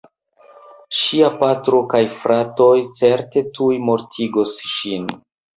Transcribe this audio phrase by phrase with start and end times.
[0.99, 5.07] Ŝia patro kaj fratoj certe tuj mortigos ŝin.